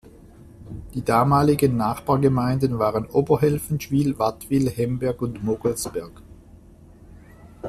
[0.95, 6.23] Die damaligen Nachbargemeinden waren Oberhelfenschwil, Wattwil, Hemberg und Mogelsberg.